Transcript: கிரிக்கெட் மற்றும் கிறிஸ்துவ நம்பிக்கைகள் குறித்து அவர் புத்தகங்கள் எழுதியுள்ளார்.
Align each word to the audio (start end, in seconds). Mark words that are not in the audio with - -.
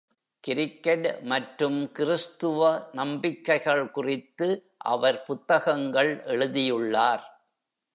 கிரிக்கெட் 0.43 1.21
மற்றும் 1.21 1.91
கிறிஸ்துவ 1.91 2.61
நம்பிக்கைகள் 2.91 3.91
குறித்து 3.91 4.49
அவர் 4.77 5.21
புத்தகங்கள் 5.21 6.23
எழுதியுள்ளார். 6.25 7.25